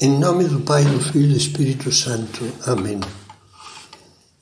[0.00, 2.44] Em nome do Pai, do Filho e do Espírito Santo.
[2.64, 3.00] Amém.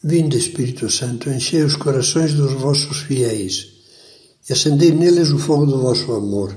[0.04, 3.68] Vinde, Espírito Santo, enchei os corações dos vossos fiéis
[4.46, 6.54] e acendei neles o fogo do vosso amor.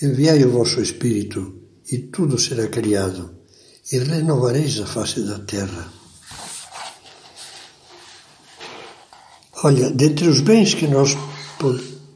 [0.00, 1.54] Enviai o vosso Espírito
[1.92, 3.30] e tudo será criado
[3.92, 5.92] e renovareis a face da terra.
[9.62, 11.14] Olha, dentre os bens que nós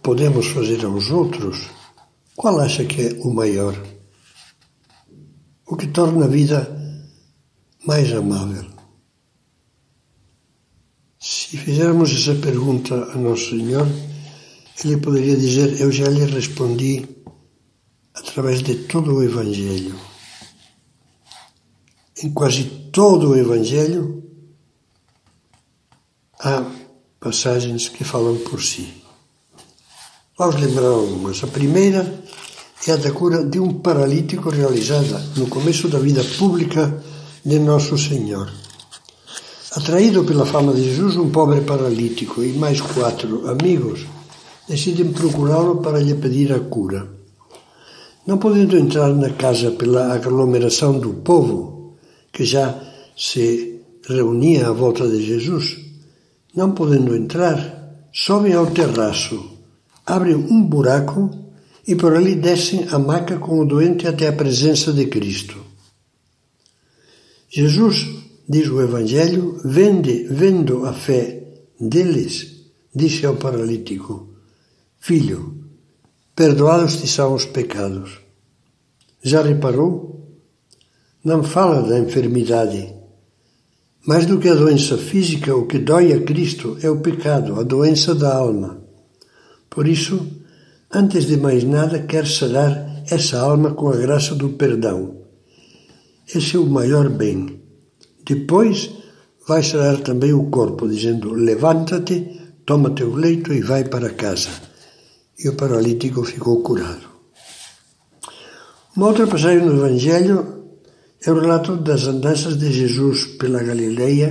[0.03, 1.69] podemos fazer aos outros,
[2.35, 3.92] qual acha que é o maior?
[5.67, 6.59] O que torna a vida
[7.87, 8.67] mais amável.
[11.19, 13.87] Se fizermos essa pergunta a Nosso Senhor,
[14.85, 17.09] Ele poderia dizer: Eu já lhe respondi
[18.15, 19.99] através de todo o Evangelho.
[22.23, 24.23] Em quase todo o Evangelho
[26.39, 26.65] há
[27.21, 29.03] passagens que falam por si.
[30.37, 31.43] Vamos lembrar algumas.
[31.45, 32.03] A primeira
[32.85, 37.01] é a da cura de um paralítico realizada no começo da vida pública
[37.45, 38.51] de Nosso Senhor.
[39.71, 44.05] Atraído pela fama de Jesus, um pobre paralítico e mais quatro amigos
[44.69, 47.09] decidem procurá-lo para lhe pedir a cura.
[48.27, 51.95] Não podendo entrar na casa pela aglomeração do povo,
[52.33, 52.81] que já
[53.17, 55.79] se reunia à volta de Jesus,
[56.55, 59.41] não podendo entrar, sobem ao terraço,
[60.05, 61.31] abrem um buraco
[61.87, 65.59] e por ali descem a maca com o doente até a presença de Cristo.
[67.49, 68.07] Jesus,
[68.49, 71.43] diz o Evangelho, vende, vendo a fé
[71.79, 74.31] deles, disse ao paralítico:
[74.99, 75.55] Filho,
[76.35, 78.21] perdoados te são os pecados.
[79.23, 80.13] Já reparou?
[81.25, 82.95] Não fala da enfermidade.
[84.05, 87.63] Mais do que a doença física, o que dói a Cristo é o pecado, a
[87.63, 88.83] doença da alma.
[89.71, 90.42] Por isso,
[90.95, 95.23] Antes de mais nada, quer sarar essa alma com a graça do perdão.
[96.29, 97.63] Esse é o maior bem.
[98.27, 98.91] Depois,
[99.49, 104.51] vai sarar também o corpo, dizendo: Levanta-te, toma teu leito e vai para casa.
[105.39, 107.09] E o paralítico ficou curado.
[108.95, 110.65] Uma outra passagem no Evangelho
[111.25, 114.31] é o relato das andanças de Jesus pela Galileia,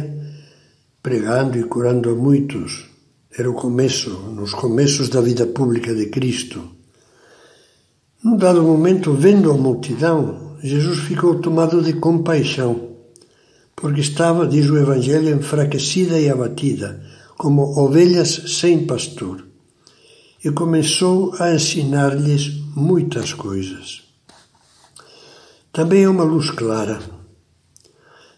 [1.02, 2.91] pregando e curando a muitos.
[3.34, 6.68] Era o começo, nos começos da vida pública de Cristo.
[8.22, 12.90] Num dado momento, vendo a multidão, Jesus ficou tomado de compaixão,
[13.74, 17.02] porque estava, diz o Evangelho, enfraquecida e abatida,
[17.38, 19.47] como ovelhas sem pastor,
[20.44, 24.03] e começou a ensinar-lhes muitas coisas.
[25.72, 27.00] Também é uma luz clara.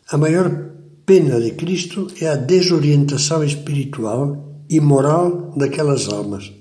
[0.08, 0.70] A maior
[1.04, 6.52] pena de Cristo é a desorientação espiritual e moral daquelas almas,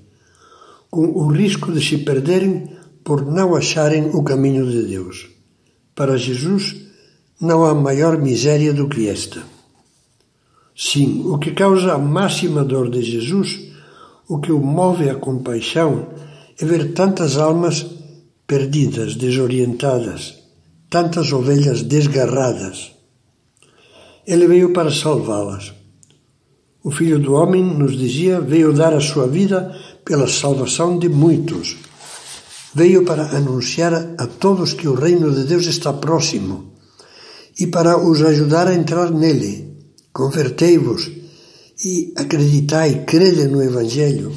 [0.89, 2.69] com o risco de se perderem
[3.03, 5.29] por não acharem o caminho de Deus.
[5.95, 6.75] Para Jesus,
[7.39, 9.43] não há maior miséria do que esta.
[10.75, 13.71] Sim, o que causa a máxima dor de Jesus,
[14.27, 16.07] o que o move à compaixão,
[16.59, 17.85] é ver tantas almas
[18.47, 20.35] perdidas, desorientadas,
[20.89, 22.91] tantas ovelhas desgarradas.
[24.25, 25.73] Ele veio para salvá-las.
[26.83, 29.73] O Filho do Homem, nos dizia, veio dar a sua vida
[30.03, 31.77] pela salvação de muitos.
[32.75, 36.73] Veio para anunciar a todos que o reino de Deus está próximo
[37.57, 39.77] e para os ajudar a entrar nele.
[40.11, 41.09] Convertei-vos
[41.85, 44.33] e acreditai, crede no Evangelho.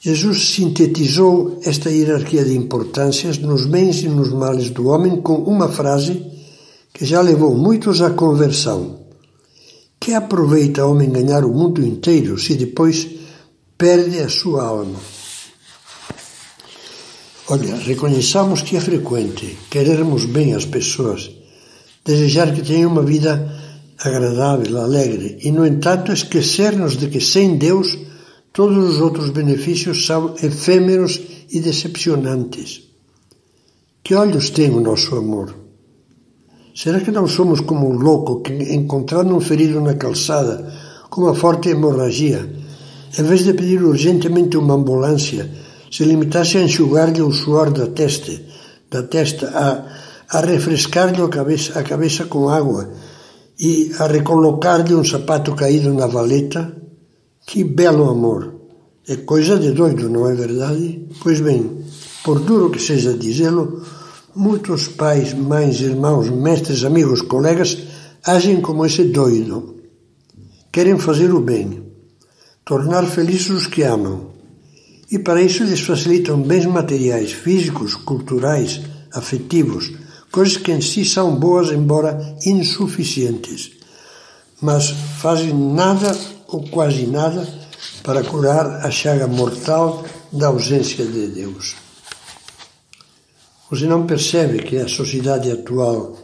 [0.00, 5.68] Jesus sintetizou esta hierarquia de importâncias nos bens e nos males do homem com uma
[5.68, 6.26] frase
[6.92, 9.03] que já levou muitos à conversão.
[10.04, 13.08] Que aproveita homem ganhar o mundo inteiro se depois
[13.78, 15.00] perde a sua alma?
[17.48, 21.30] Olha, reconheçamos que é frequente querermos bem as pessoas,
[22.04, 23.50] desejar que tenham uma vida
[23.98, 27.96] agradável, alegre, e, no entanto, esquecer-nos de que sem Deus
[28.52, 31.18] todos os outros benefícios são efêmeros
[31.50, 32.82] e decepcionantes.
[34.02, 35.63] Que olhos tem o nosso amor?
[36.74, 40.72] Será que não somos como um louco que, encontrando um ferido na calçada
[41.08, 42.50] com uma forte hemorragia,
[43.16, 45.48] em vez de pedir urgentemente uma ambulância,
[45.88, 48.32] se limitasse a enxugar-lhe o suor da testa,
[48.90, 52.90] da testa a, a refrescar-lhe a cabeça, a cabeça com água
[53.60, 56.74] e a recolocar-lhe um sapato caído na valeta?
[57.46, 58.52] Que belo amor!
[59.06, 61.06] É coisa de doido, não é verdade?
[61.22, 61.84] Pois bem,
[62.24, 63.82] por duro que seja dizê-lo,
[64.36, 67.78] Muitos pais, mães, irmãos, mestres, amigos, colegas
[68.24, 69.76] agem como esse doido.
[70.72, 71.84] Querem fazer o bem,
[72.64, 74.32] tornar felizes os que amam.
[75.08, 78.80] E para isso lhes facilitam bens materiais, físicos, culturais,
[79.12, 79.92] afetivos,
[80.32, 83.70] coisas que em si são boas, embora insuficientes,
[84.60, 84.90] mas
[85.20, 86.12] fazem nada
[86.48, 87.46] ou quase nada
[88.02, 91.83] para curar a chaga mortal da ausência de Deus.
[93.74, 96.14] Você não percebe que a sociedade atual,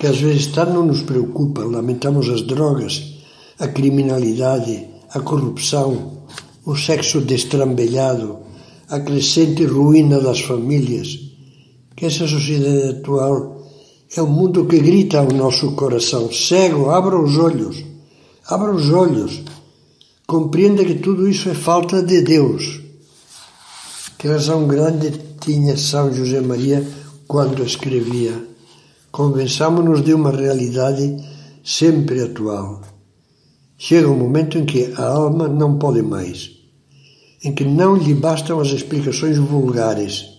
[0.00, 3.22] que às vezes tanto nos preocupa, lamentamos as drogas,
[3.56, 6.24] a criminalidade, a corrupção,
[6.64, 8.38] o sexo destrambelhado,
[8.88, 11.16] a crescente ruína das famílias,
[11.94, 13.62] que essa sociedade atual
[14.16, 17.76] é um mundo que grita ao nosso coração: cego, abra os olhos,
[18.48, 19.40] abra os olhos,
[20.26, 22.85] compreenda que tudo isso é falta de Deus.
[24.18, 26.86] Que razão grande tinha São José Maria
[27.28, 28.32] quando escrevia:
[29.12, 31.16] convençamos-nos de uma realidade
[31.64, 32.80] sempre atual.
[33.78, 36.50] Chega um momento em que a alma não pode mais,
[37.44, 40.36] em que não lhe bastam as explicações vulgares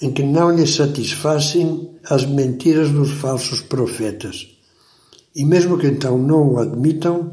[0.00, 4.48] em que não lhe satisfazem as mentiras dos falsos profetas.
[5.34, 7.30] E mesmo que então não o admitam,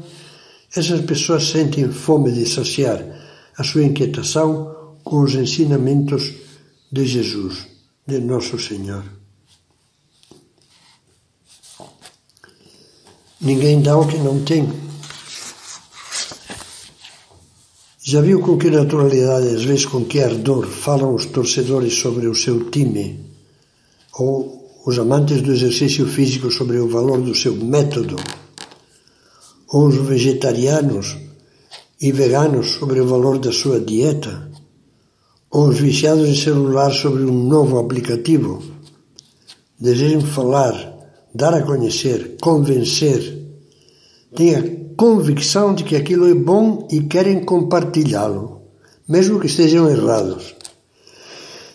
[0.74, 3.04] essas pessoas sentem fome de saciar
[3.58, 6.32] a sua inquietação com os ensinamentos
[6.90, 7.66] de Jesus,
[8.06, 9.04] de Nosso Senhor.
[13.40, 14.70] Ninguém dá o que não tem.
[18.04, 22.34] Já viu com que naturalidade, às vezes com que ardor, falam os torcedores sobre o
[22.34, 23.18] seu time?
[24.14, 28.16] Ou os amantes do exercício físico sobre o valor do seu método?
[29.68, 31.16] Ou os vegetarianos
[32.00, 34.51] e veganos sobre o valor da sua dieta?
[35.52, 38.62] Ou os viciados em celular sobre um novo aplicativo?
[39.78, 40.74] Desejam falar,
[41.34, 43.38] dar a conhecer, convencer.
[44.34, 44.62] Tenha
[44.96, 48.62] convicção de que aquilo é bom e querem compartilhá-lo,
[49.06, 50.54] mesmo que estejam errados.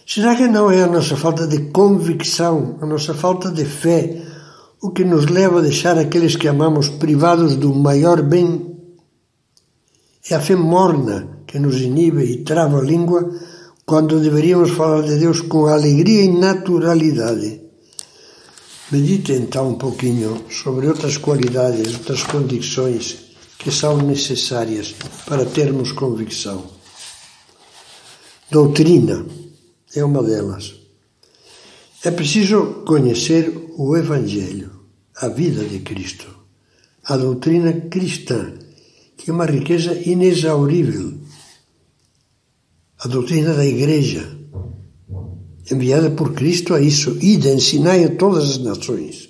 [0.07, 4.23] Será que não é a nossa falta de convicção, a nossa falta de fé,
[4.81, 8.75] o que nos leva a deixar aqueles que amamos privados do maior bem?
[10.27, 13.29] É a fé morna que nos inibe e trava a língua
[13.87, 17.61] quando deveríamos falar de Deus com alegria e naturalidade.
[18.91, 23.17] Medite então um pouquinho sobre outras qualidades, outras condições
[23.57, 24.93] que são necessárias
[25.25, 26.65] para termos convicção.
[28.51, 29.25] Doutrina
[29.95, 30.75] é uma delas.
[32.03, 34.69] É preciso conhecer o Evangelho,
[35.15, 36.27] a vida de Cristo,
[37.05, 38.51] a doutrina cristã,
[39.15, 41.26] que é uma riqueza inexaurível,
[42.99, 44.37] a doutrina da Igreja
[45.71, 49.29] enviada por Cristo a isso, ide, ensinai a todas as nações.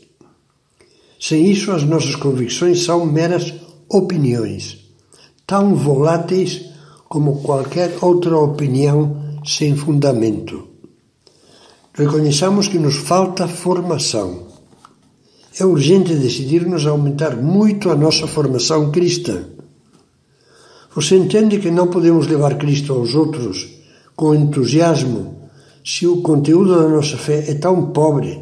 [1.19, 3.53] Sem isso, as nossas convicções são meras
[3.89, 4.77] opiniões,
[5.45, 6.65] tão voláteis
[7.09, 10.67] como qualquer outra opinião sem fundamento.
[11.93, 14.45] Reconheçamos que nos falta formação.
[15.59, 19.45] É urgente decidirmos aumentar muito a nossa formação cristã.
[20.97, 23.67] Você entende que não podemos levar Cristo aos outros
[24.15, 25.47] com entusiasmo
[25.85, 28.41] se o conteúdo da nossa fé é tão pobre,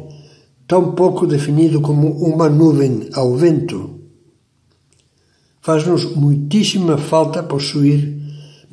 [0.66, 4.00] tão pouco definido como uma nuvem ao vento,
[5.60, 8.16] faz-nos muitíssima falta possuir,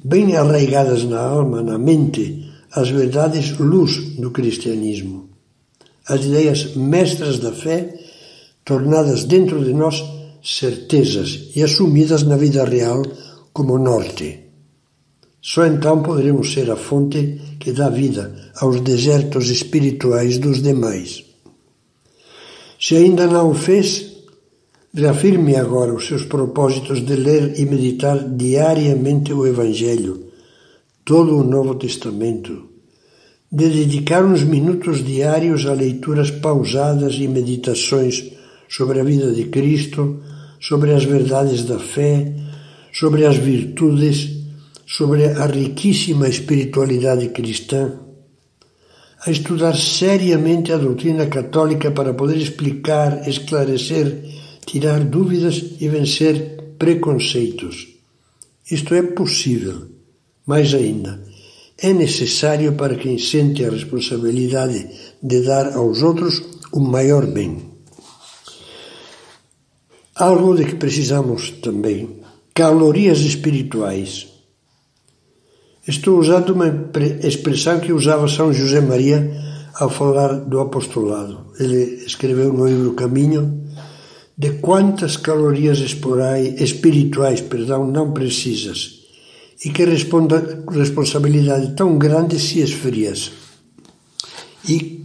[0.01, 5.27] bem arraigadas na alma, na mente, as verdades luz do cristianismo,
[6.07, 7.99] as ideias mestras da fé,
[8.63, 10.01] tornadas dentro de nós
[10.41, 13.03] certezas e assumidas na vida real
[13.53, 14.39] como norte.
[15.41, 21.23] Só então poderemos ser a fonte que dá vida aos desertos espirituais dos demais.
[22.79, 24.13] Se ainda não o fez,
[24.93, 30.31] reafirme agora os seus propósitos de ler e meditar diariamente o Evangelho,
[31.05, 32.69] todo o Novo Testamento,
[33.51, 38.31] de dedicar uns minutos diários a leituras pausadas e meditações
[38.69, 40.21] sobre a vida de Cristo,
[40.59, 42.33] sobre as verdades da fé,
[42.93, 44.43] sobre as virtudes
[44.85, 47.99] sobre a riquíssima espiritualidade cristã,
[49.25, 54.23] a estudar seriamente a doutrina católica para poder explicar, esclarecer,
[54.65, 57.87] tirar dúvidas e vencer preconceitos.
[58.69, 59.87] Isto é possível,
[60.45, 61.23] mais ainda,
[61.77, 64.89] é necessário para quem sente a responsabilidade
[65.21, 67.71] de dar aos outros o maior bem.
[70.15, 72.22] Algo de que precisamos também:
[72.53, 74.33] calorias espirituais
[75.85, 76.89] Estou usando uma
[77.21, 79.35] expressão que usava São José Maria
[79.75, 81.47] ao falar do apostolado.
[81.59, 83.65] Ele escreveu no livro Caminho
[84.37, 89.01] de quantas calorias espirituais perdão, não precisas
[89.65, 93.31] e que responsabilidade tão grande se esfrias.
[94.67, 95.03] E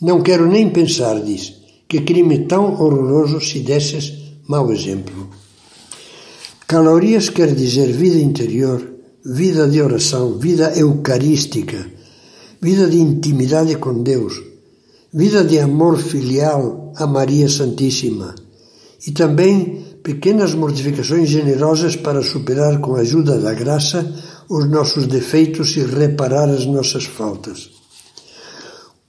[0.00, 1.54] Não quero nem pensar, diz,
[1.88, 4.12] que crime tão horroroso se desses
[4.48, 5.30] mau exemplo.
[6.72, 8.80] Calorias quer dizer vida interior,
[9.22, 11.86] vida de oração, vida eucarística,
[12.62, 14.40] vida de intimidade com Deus,
[15.12, 18.34] vida de amor filial a Maria Santíssima
[19.06, 24.10] e também pequenas mortificações generosas para superar com a ajuda da graça
[24.48, 27.68] os nossos defeitos e reparar as nossas faltas.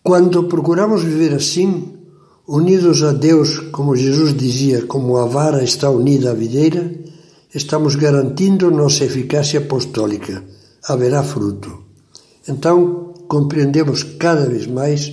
[0.04, 1.94] Quando procuramos viver assim,
[2.46, 7.02] unidos a Deus, como Jesus dizia, como a vara está unida à videira,
[7.54, 10.44] estamos garantindo nossa eficácia apostólica.
[10.84, 11.84] Haverá fruto.
[12.48, 15.12] Então, compreendemos cada vez mais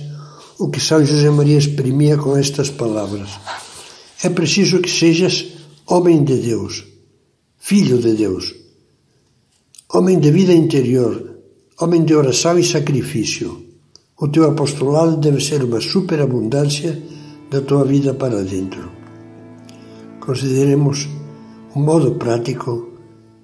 [0.59, 3.29] o que São José Maria exprimia com estas palavras.
[4.23, 5.47] É preciso que sejas
[5.87, 6.83] homem de Deus,
[7.57, 8.53] filho de Deus,
[9.93, 11.35] homem de vida interior,
[11.79, 13.65] homem de oração e sacrifício.
[14.19, 17.01] O teu apostolado deve ser uma superabundância
[17.49, 18.91] da tua vida para dentro.
[20.19, 21.07] Consideremos
[21.75, 22.89] um modo prático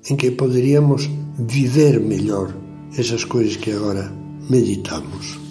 [0.10, 2.54] em que poderíamos viver melhor
[2.98, 4.12] essas coisas que agora
[4.50, 5.47] meditamos.